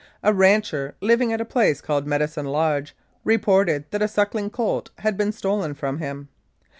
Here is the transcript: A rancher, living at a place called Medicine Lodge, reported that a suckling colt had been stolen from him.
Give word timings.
A 0.23 0.33
rancher, 0.33 0.95
living 0.99 1.31
at 1.31 1.41
a 1.41 1.45
place 1.45 1.79
called 1.79 2.07
Medicine 2.07 2.47
Lodge, 2.47 2.95
reported 3.23 3.85
that 3.91 4.01
a 4.01 4.07
suckling 4.07 4.49
colt 4.49 4.89
had 4.97 5.15
been 5.15 5.31
stolen 5.31 5.75
from 5.75 5.99
him. 5.99 6.27